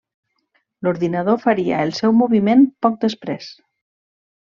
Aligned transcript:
L'ordinador 0.87 1.39
faria 1.45 1.85
el 1.91 1.95
seu 2.01 2.19
moviment 2.25 2.67
poc 2.87 3.01
després. 3.09 3.57